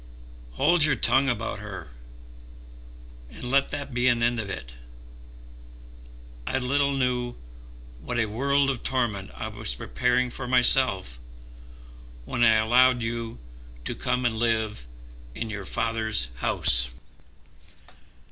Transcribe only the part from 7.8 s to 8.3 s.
what a